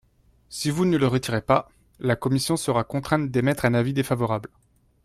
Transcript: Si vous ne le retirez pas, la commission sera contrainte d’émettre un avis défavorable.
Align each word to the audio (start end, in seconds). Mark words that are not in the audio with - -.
Si 0.49 0.71
vous 0.71 0.85
ne 0.85 0.97
le 0.97 1.05
retirez 1.05 1.43
pas, 1.43 1.69
la 1.99 2.15
commission 2.15 2.57
sera 2.57 2.83
contrainte 2.83 3.29
d’émettre 3.29 3.65
un 3.65 3.75
avis 3.75 3.93
défavorable. 3.93 4.49